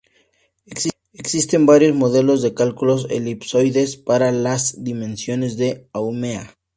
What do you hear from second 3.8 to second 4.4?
para